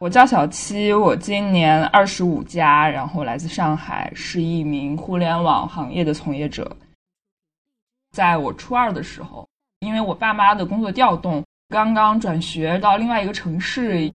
[0.00, 6.74] 我叫小七，我今年二十五加，然后来自上海，是一名互联网行业的从业者。
[8.10, 9.46] 在我初二的时候，
[9.80, 14.10] 因为我爸妈的工作调动，刚刚转学到另外一个城市。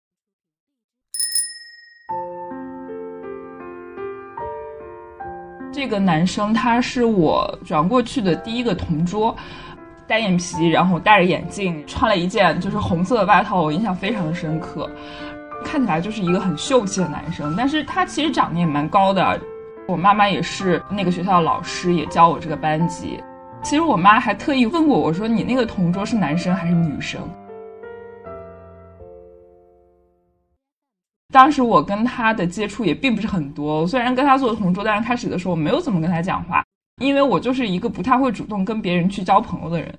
[5.72, 9.36] 这个男生他是我转过去的第一个同桌，
[10.08, 14.90] 单眼皮，然后戴着眼镜，穿了一件就是红色的外套，我印象非常深刻。
[15.66, 19.42] 看起来就是一个很秀气的男生，但是他其实长得也蛮高的。
[19.88, 23.20] 我妈妈也是那个学校的老师，也教我这个班级。
[23.64, 27.20] 其实我妈还特意问过我说：“你那个同桌是男生还是女生？”
[31.34, 36.64] 当时我跟他的接触也并不是很多，虽然跟他做同桌，但是开始的时候我没有怎么跟他讲话，
[37.02, 39.94] 因为我就是一个不太会主动跟别人去交朋友的人。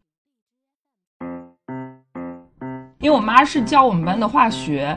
[3.00, 4.96] 因为我妈是教我们班的化学。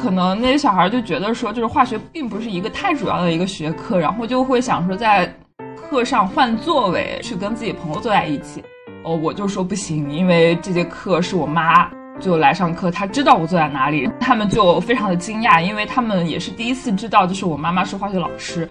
[0.00, 5.30] 可能那些小孩就觉得说，就是化学并不是一个太主要的一个学科，然后就会想说在
[5.76, 8.64] 课上换座位去跟自己朋友坐在一起。
[9.04, 11.86] 哦，我就说不行，因为这节课是我妈
[12.18, 18.66] 就来上课，她知道我坐在哪里，他们就非常的惊讶，因为他们也是第一次知道，就是我妈妈是化学老师。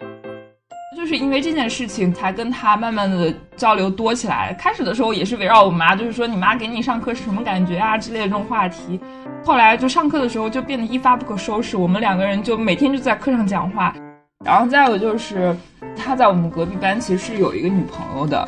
[1.09, 4.53] 是因为这件事情，才跟他慢慢的交流多起来。
[4.59, 8.99] 开始的时候也是围绕我妈，就是说你妈给你上课是什么感觉啊之类的这种话题。
[9.43, 13.91] 后来就上课的时候就变得一发不可收拾，我们两个人就每天就在课上讲话。
[14.45, 15.57] 然后再有就是
[15.95, 18.47] 他在我们隔壁班其实是有一个女朋友的，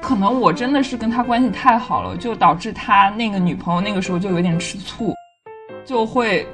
[0.00, 5.12] 可能我真的是跟他关系太好了，就导致他那个女朋友那个时候就有点吃醋，
[5.84, 6.46] 就会。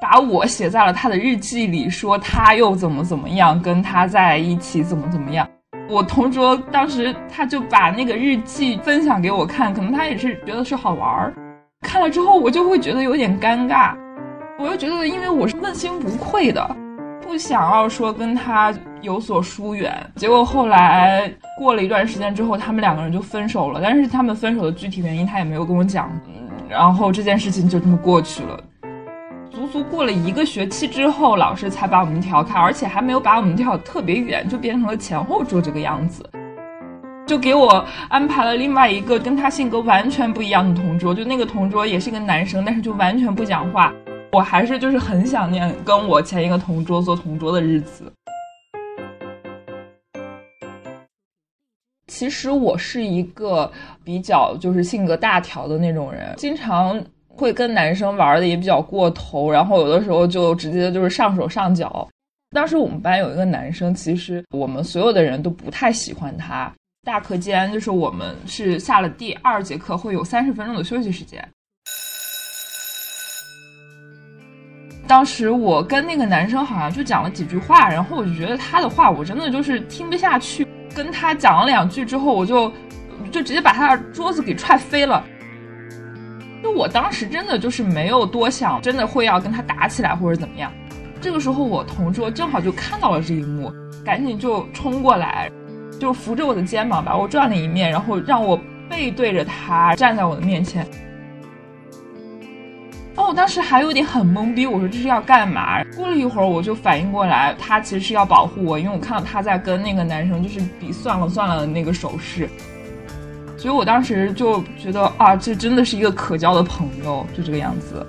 [0.00, 5.48] 把我写在了他的日记里，说他又怎么怎么样，跟他在一起怎么怎么样。
[5.88, 11.34] 我同桌当时他就把那个日记分享给我看，可能他也是觉得是好玩儿。
[11.80, 13.94] 看了之后，我就会觉得有点尴尬。
[14.58, 16.76] 我又觉得，因为我是问心无愧的，
[17.22, 19.94] 不想要说跟他有所疏远。
[20.16, 23.80] 结果后来过了一段时间之后，他们两个人就分手了。
[23.82, 26.10] 但是他们分手的具体原因，他也没有跟我讲。
[26.68, 28.60] 然后这件事情就这么过去了。
[29.68, 36.28] 足过了一个学期之后，老师才把我们调开，而且还没有把我们调特别远，就变成了前后桌这个样子，
[37.26, 43.92] 就给我安排了另外一个跟他性格完全不一样的同桌，就那个同桌也是个男生，但是就完全不讲话。
[44.32, 48.10] 我还是就是很想念跟我前一个同桌做同桌的日子。
[52.06, 53.70] 其实我是一个
[54.02, 57.00] 比较就是性格大条的那种人，经常。
[57.38, 62.06] 会跟男生玩的也比较过头，然后有的时候就直接就是上手上脚。
[62.50, 66.72] 当时我们班有一个男生，其实我们所有的人都不太喜欢他。
[67.06, 71.46] 大课间就是我们是下了第二节课会有三十分钟的休息时间。
[75.06, 80.66] 当时我跟那个男生好像就讲了几句话，然后我就觉得他的话我真的就是听不下去。
[80.94, 82.72] 跟他讲了两句之后，我就
[83.30, 85.24] 就直接把他的桌子给踹飞了。
[86.62, 90.72] 就我当时真的就是没有多想，真的会要跟他打起来或者怎么样。
[91.20, 93.72] 这个时候我同桌正好就看到了这一幕，
[94.04, 95.50] 赶紧就冲过来，
[96.00, 98.58] 就扶着我的肩膀把我转了一面，然后让我
[98.88, 100.86] 背对着他站在我的面前。
[103.16, 105.82] 哦，我当时还有点很懵逼，我说这是要干嘛？
[105.96, 112.48] 过了一会儿我就反应过来，他其实是要保护我，因为我看到他在跟那个男生就是比算了算了的那个手势。
[113.58, 118.06] 所以我当时就觉得啊，这真的是一个可交的朋友，就这个样子。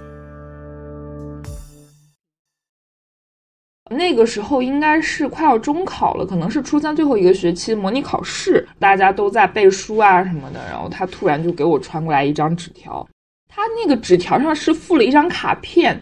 [3.90, 10.64] 那个时候应该是快要中考了，可能是初三最后一个学期模拟考试，大家都在背书啊什么的。
[10.70, 13.04] 然后他突然就给我传过来一张纸条，
[13.48, 16.00] 他那个纸条上是附了一张卡片，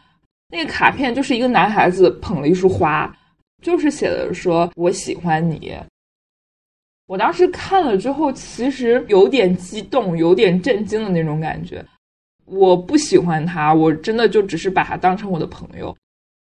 [0.50, 3.10] 那个卡片就是一个男孩子捧了一束花，
[3.64, 5.74] 就是写的说我喜欢你。
[7.08, 11.84] 我当时看了之后，其实有点激动，有点震惊的那种感觉。
[12.46, 15.96] 我不喜欢他，我真的就只是把他当成我的朋友，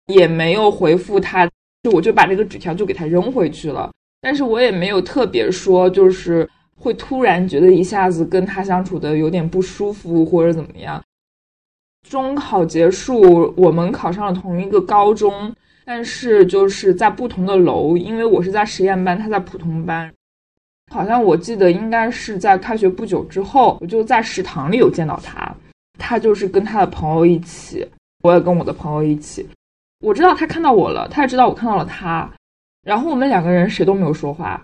[0.08, 1.46] 也没有回复他，
[1.84, 3.92] 就我就把这个纸条就给他扔回去了。
[4.22, 11.02] 但是我也没有特别说，就是会突然觉得一下子跟他相处的有点不舒服或者怎么样。
[12.10, 15.54] 中考结束，我们考上了同一个高中，
[15.86, 20.14] 但是就是在不同的楼，因为我是在实验班，他在普通班。
[20.90, 25.54] 好像我记得应该是在开学不久之后，我就在食堂里有见到他。
[26.00, 27.86] 他就是跟他的朋友一起，
[28.24, 29.46] 我也跟我的朋友一起。
[30.00, 32.30] 我知道他看到我了，他也知道我看到了他。
[32.84, 34.64] 然后我们两个人谁都没有说话。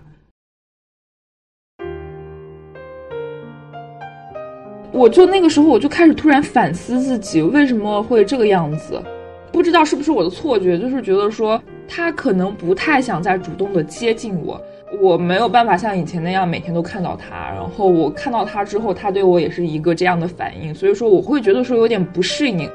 [4.92, 9.02] 我就那个时候我就开始突然反思自己为什么会这个样子。
[9.52, 14.58] 不知道是不是我的错觉，就是觉得说他可能不太想再主动的接近我，
[15.00, 22.70] 我没有办法像以前那样每天都看到他，然后我看到他之后，他对我也是一个这样的反应，所以说我会觉得说有点不适应，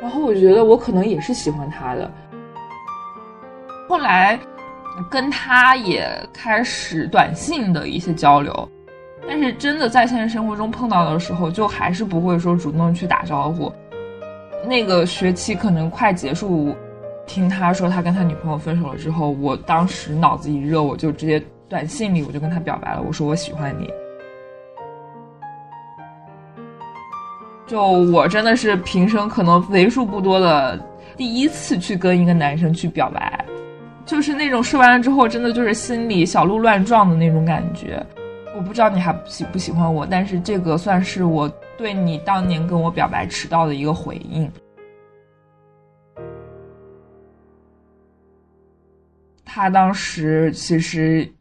[0.00, 2.10] 然后我觉得我可能也是喜欢他的。
[3.88, 4.38] 后来
[5.10, 8.68] 跟他也开始短信的一些交流，
[9.26, 13.72] 但是真的在现实生活中碰到的时候，就还是不会说主动去打招呼。
[14.66, 16.74] 那个学期可能快结束，
[17.26, 23.90] 听他说他跟他女朋友分手了之后，我当时脑子一热，我就直接短信里我就跟他表白了，我说我喜欢你。
[27.66, 30.78] 就我真的是平生可能为数不多的
[31.16, 33.44] 第一次去跟一个男生去表白，
[34.06, 38.04] 就是那种说完了之后，真的就是心里小鹿乱撞的那种感觉。
[38.56, 41.48] 我不知道你还喜不喜欢我，但是这个算是我。
[41.76, 44.50] 对你当年跟我表白迟到的一个回应，
[49.44, 51.32] 他当时其实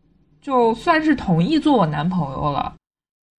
[0.47, 2.73] 就算是同意做我男朋友了，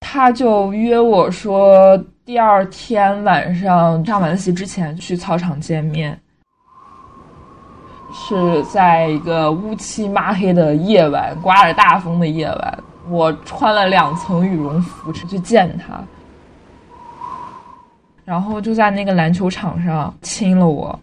[0.01, 6.21] 他就约我说第二天晚上上晚自习之前去操场见面，
[8.13, 12.79] 是在一个乌漆抹黑的夜晚，刮着大风的夜晚，
[13.09, 15.99] 我穿了两层羽绒服去见他。
[18.23, 21.01] 然后就在那个篮球场上亲了我，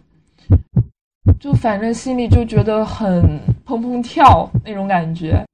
[1.40, 5.44] 就反正心里就觉得很砰砰跳那种感觉。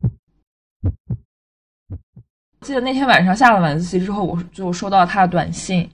[2.63, 5.89] 记得那天晚上下了晚自习之后，我就收到他的短信，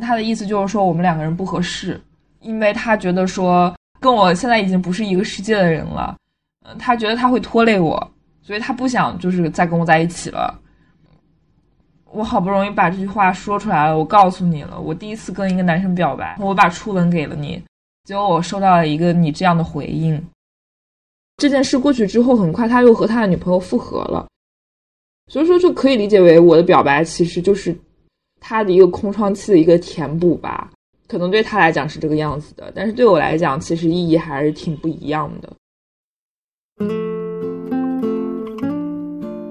[0.00, 2.00] 他的意思就是说我们两个人不合适，
[2.40, 6.16] 因为他觉得说跟我现在已经不是一个世界的人了，
[6.66, 8.10] 嗯，他觉得他会拖累我，
[8.42, 10.58] 所以他不想就是再跟我在一起了。
[12.06, 17.62] 我好不容易把这句话说出来了，我告诉你了，我第一次跟一个男生表白，我把初吻给了你，
[18.04, 20.24] 结果我收到了一个你这样的回应。
[21.36, 24.26] 这件事过去之后，很快他又和他的女朋友复合了，
[25.28, 27.74] 所以说就可以理解为我的表白其实就是
[28.40, 30.70] 他的一个空窗期的一个填补吧，
[31.08, 35.52] 可能对他来讲是这个样子的，但是对我来讲，其实意义还是挺不一样的。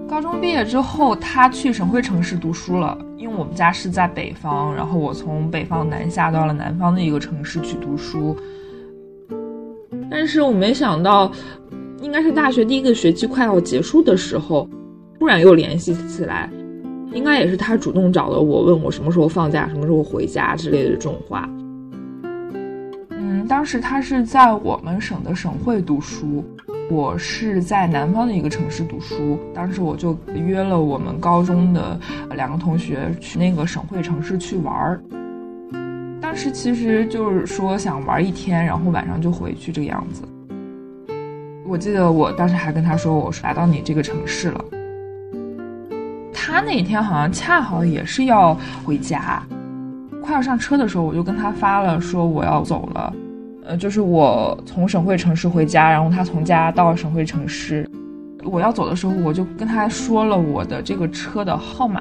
[0.07, 8.37] 高中毕业之后，他去省会城市读书了，因为我们家是在北方，然后我从北方南下到了南方的一个城市去读书。
[10.11, 11.31] 但是我没想到，
[11.99, 14.69] 应该是大学第一个学期快要结束的时候，
[15.23, 16.49] 突然又联系起来，
[17.13, 21.49] 应该也是他主动找的我，问我什么时候放假，什么时候回家之类的这种话。
[23.09, 26.43] 嗯，当时他是在我们省的省会读书。
[26.91, 31.97] 我是在南方的一个城市读书，当时我就约了我们高中的
[32.35, 35.01] 两个同学去那个省会城市去玩儿。
[36.19, 40.21] 当时其实就是说想玩一天，然后晚上就回去这个样子。
[41.65, 44.65] 我记得我当时还跟他说，我是来到你这个城市了。
[46.53, 48.55] 他那天好像恰好也是要
[48.85, 49.41] 回家，
[50.21, 53.11] 快要上车的时候，我就跟他发了说我要走了。
[53.65, 57.89] 呃，就是我从省会城市回家，然后他从家到省会城市，
[58.44, 62.00] 我要走的时候，我就跟他说了我的这个车的号码，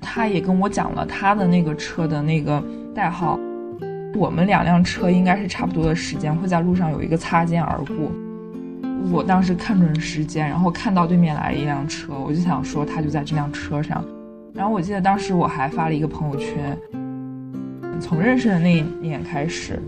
[0.00, 2.62] 他也跟我讲了他的那个车的那个
[2.94, 3.36] 代号。
[4.14, 7.96] 我们两辆车应该是差不多的时间会在路上有一个擦肩而过。
[9.12, 14.04] 我当时看准时间，然后看到对面来了一辆车，我就想说他就在这辆车上。
[14.52, 16.78] 然后我记得当时我还发了一个朋友圈，
[18.00, 19.80] 从认识的那一年开始。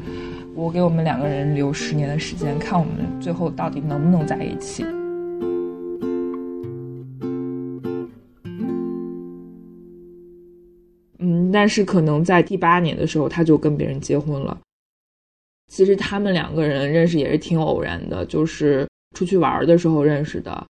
[0.55, 4.85] 我给我们两个人留十年的时间，看我们最后到底能不能在一起。
[11.19, 14.59] 嗯，但是可能在第八年的时候，他就跟别人结婚了。
[15.69, 20.67] 其实他们两个人认识也是挺偶然的，就是出去玩的时候认识的。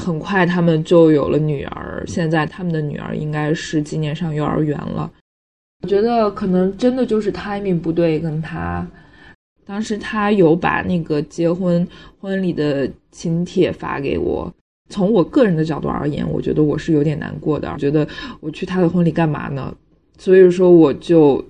[0.00, 5.10] 很快他们就有了女儿，现在他们的女儿应该是今年上幼儿园了。
[5.82, 8.86] 我觉得可能真的就是 timing 不对，跟他
[9.66, 11.86] 当时他有把那个结婚
[12.20, 14.50] 婚礼的请帖发给我。
[14.88, 18.06] 从我个人的角度而言，我觉得我是有点难过的，觉得
[18.40, 19.74] 我去他的婚礼干嘛呢？
[20.18, 21.44] 所以说我就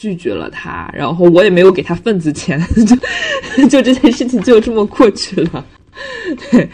[0.00, 5.66] 拒绝了他，然后我也没有给他份子钱， 就 就这件事情就这么过去了。
[6.50, 6.66] 对，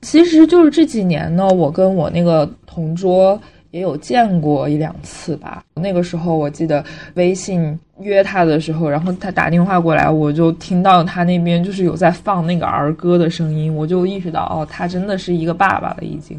[0.00, 3.40] 其实就是这几年呢，我跟我那个同桌。
[3.72, 5.64] 也有见过一两次吧。
[5.76, 16.38] 那个时候我记得微信约他的时候，然后他打电话过来，我就听到他那边就是有在放那个儿歌的声音，我就意识到哦，他真的是一个爸爸了已经。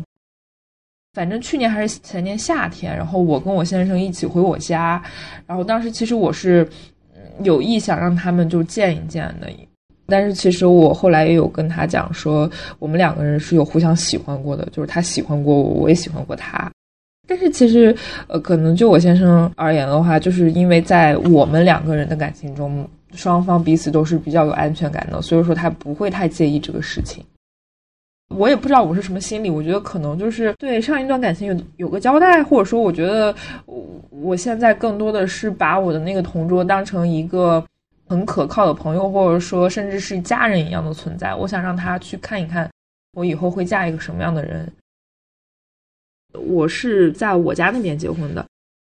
[1.14, 5.02] 反正去年还是前年夏天，然后我跟我先生一起回我家，
[5.46, 6.68] 然后当时其实我是
[7.44, 9.48] 有意想让他们就见一见的。
[10.08, 16.70] 但是其实我后来也有跟他讲说，我们两个人是有互相喜欢过的，就是他喜欢过我，我也喜欢过他。
[17.26, 17.96] 但是其实，
[18.28, 27.24] 呃，可能就我先生而言的话，就是因为在我们两个人的感情中，双方彼此都是比较有安全感的，所以说他不会太介意这个事情。
[28.38, 33.34] 我也不知道我是什么心理，我觉得可能就是对上一段感情有有个交代，或者说我觉得
[33.66, 37.64] 我我现在更多的是把我的那个同桌当成一个
[38.08, 41.34] 很可靠的朋友，或者说甚至是家人一样的存在。
[41.36, 42.70] 我想让他去看一看
[43.14, 44.72] 我以后会嫁一个什么样的人。
[46.34, 48.46] 我是在我家那边结婚的，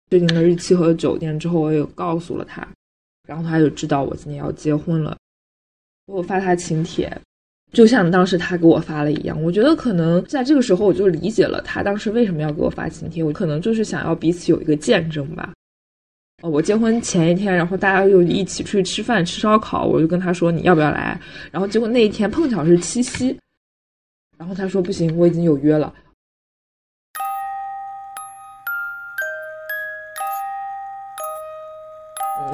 [0.10, 2.68] 确定了日期和酒店之后，我也告诉了他，
[3.28, 5.16] 然后他就知道我今年要结婚了。
[6.06, 7.10] 我发他请帖。
[7.72, 15.54] 就像当时他给我发了一样，我觉得可能在这个时候我就理解了他当时为什么要给我发请帖，我可能就是想要彼此有一个见证吧。
[16.42, 21.20] 呃，我结婚前一天，然后大家又一起出去吃饭吃烧烤，我就跟他说你要不要来，
[21.52, 23.38] 然后结果那一天碰巧是七夕，
[24.38, 25.94] 然后他说不行，我已经有约了。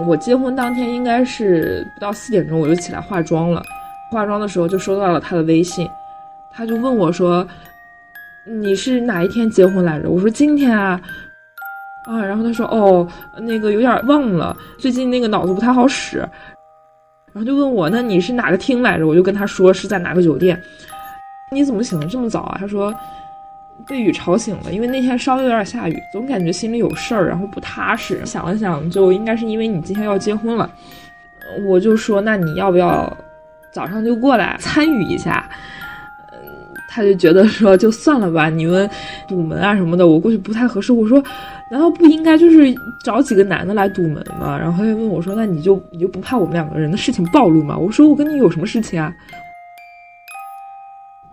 [0.05, 3.63] 我结婚当天应该是不到四点钟我就起来化妆了。
[4.11, 5.89] 化妆的时候就收到了他的微信，
[6.51, 7.45] 他就问我说
[8.47, 10.99] ：“你是哪一天结婚来着？”我说：“今天啊。”
[12.07, 13.07] 啊，然后他说：“哦，
[13.39, 16.19] 那个有点忘了，最近那个脑子不太好使。”
[17.33, 20.61] 然后就问我：“那你是哪个厅来着？”我就跟他说是在哪个酒店。
[21.51, 22.57] 你怎么醒的这么早啊？
[22.59, 22.93] 他说
[23.87, 28.23] 被雨吵醒了，因为那天稍微有点下雨，总感觉心里有事儿，然后不踏实。
[28.23, 30.69] 想了想，就应该是因为你今天要结婚了。
[31.67, 33.11] 我就说：“那你要不要？”
[33.75, 35.45] 早上就过来参与一下，
[36.31, 36.39] 嗯，
[36.87, 38.89] 他就觉得说就算了吧，你们
[39.27, 40.93] 堵门啊什么的，我过去不太合适。
[40.93, 41.21] 我说，
[41.69, 44.57] 难道不应该就是找几个男的来堵门吗？
[44.57, 47.77] 然后他就问我说，那你就你就不怕我们两个人的事情暴露吗？
[47.77, 49.13] 我说我跟你有什么事情啊？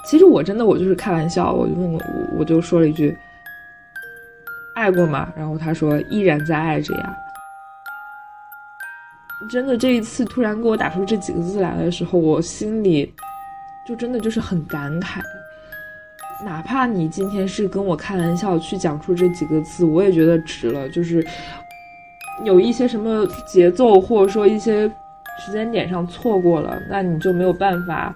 [0.05, 2.01] 其实我真的我就是开玩笑，我就问我
[2.41, 3.17] 我就说了一句，
[4.75, 5.33] 爱过吗？
[5.37, 7.17] 然后他说依然在爱着呀。
[9.51, 13.13] 真的，这一次突然给我打出这几个字来的时候，我心里
[13.87, 15.21] 就真的就是很感慨。
[16.45, 20.89] 哪怕你今天是跟我开玩笑去讲出这几个字，我也觉得值了。
[20.89, 21.25] 就是
[22.45, 24.89] 有一些什么节奏，或者说一些
[25.39, 28.15] 时间点上错过了，那你就没有办法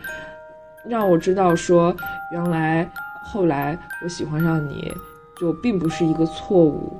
[0.84, 1.94] 让我知道说，
[2.32, 2.88] 原来
[3.22, 4.92] 后来我喜欢上你
[5.40, 6.98] 就并不是一个错误。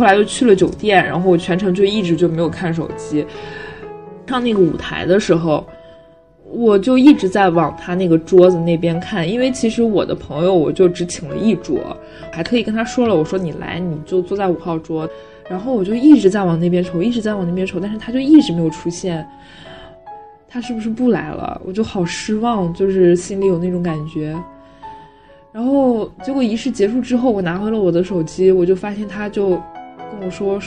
[0.00, 3.22] 后来又去了酒店，然后我全程就一直就没有看手机。
[4.26, 5.62] 上那个舞台的时候，
[6.44, 11.94] 我就一直在往他那个桌子那边看，因为其实我的朋友我就只请了一桌，
[12.32, 15.06] 还特意跟他说了，我说你来你就坐在五号桌。
[15.50, 19.26] 然后我就一直在往那边瞅，一直在往那边瞅，但是他就一直没有出现。
[20.48, 21.60] 他是不是不来了？
[21.62, 24.34] 我就好失望，就是心里有那种感觉。
[25.52, 29.60] 然后结果仪式结束之后，我拿回了我的手机，我就发现他就。
[30.10, 30.58] 跟我说，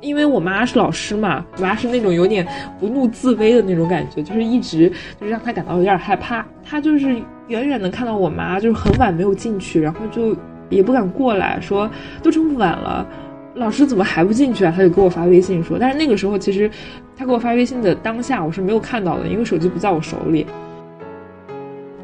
[0.00, 2.46] 因为我妈是老师嘛，我妈是那种有点
[2.78, 6.44] 不怒自威的那种感觉，就是一直就是让他感到有点害怕。
[6.64, 7.14] 他就是
[7.48, 10.36] 远远的看到我妈，就是很晚没有进去，然后就
[10.68, 11.90] 也不敢过来，说
[12.22, 13.06] 都这么晚了，
[13.54, 14.72] 老师怎么还不进去啊？
[14.74, 16.70] 他就给我发微信说，但是那个时候其实
[17.16, 20.46] 他给我发微信的当下，我是没有看到的，因为手机不在我手里。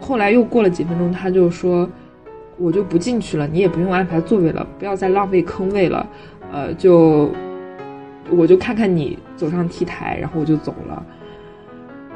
[0.01, 1.89] 后来又过了几分钟，他就说，
[2.59, 6.07] 我就不进去了，你也不用安排座位了，不要再浪费坑位了。
[6.53, 7.31] 呃，就
[8.31, 11.05] 我就看看你走上 T 台，然后我就走了。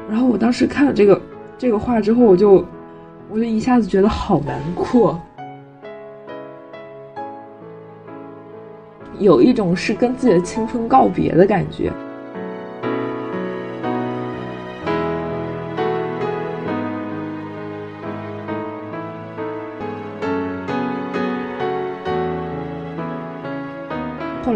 [0.09, 1.21] 然后我当时看了这个
[1.57, 2.65] 这个话之后，我就
[3.29, 5.21] 我就一下子觉得好难过，
[9.19, 11.91] 有一种是跟自己的青春告别的感觉。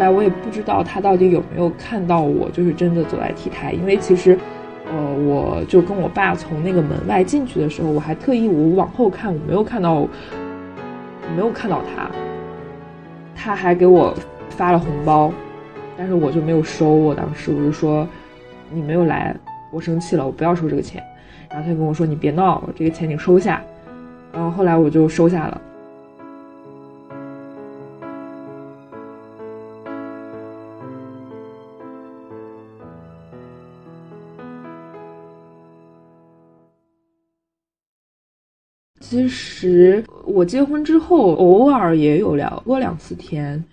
[0.10, 4.38] 我也不知道他到底有没有看到我，就是真的走在 T 台，因为其实，
[4.86, 10.08] 呃，我就跟我爸从那个门外进去的时候，我还特意我往后看，我没有看到，
[11.36, 12.10] 没有看到他，
[13.36, 14.14] 他还给我
[14.50, 15.32] 发了红包，
[15.98, 18.08] 但是我就没有收，我当时我就说，
[18.72, 19.36] 你没有来，
[19.72, 21.04] 我生气了，我不要收这个钱，
[21.50, 23.62] 然后他就跟我说，你别闹，这个钱你收下，
[24.34, 25.62] 然后后来我就收下了。
[39.08, 43.64] 其实我结婚之后，偶尔也有聊过两次天，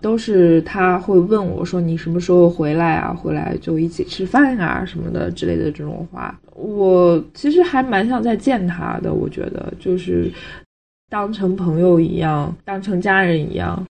[0.00, 3.14] 都是他会问我说你什么时候回来啊？
[3.14, 6.36] 回来就一起吃饭啊什么的之类的这种话。
[6.56, 10.28] 我其实还蛮想再见他的，我觉得就是
[11.08, 13.80] 当成朋友一样，当成家人一样。